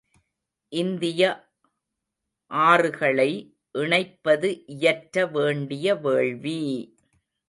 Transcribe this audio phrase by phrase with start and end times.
[0.73, 1.23] இந்திய
[2.51, 3.29] ஆறுகளை
[3.75, 6.59] இணைப்பது இயற்ற வேண்டிய வேள்வி!